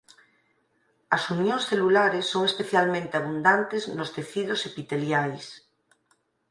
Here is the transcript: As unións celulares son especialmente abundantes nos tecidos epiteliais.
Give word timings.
As 1.15 1.23
unións 1.35 1.67
celulares 1.71 2.25
son 2.31 2.43
especialmente 2.51 3.13
abundantes 3.15 3.83
nos 3.97 4.11
tecidos 4.17 4.61
epiteliais. 4.69 5.45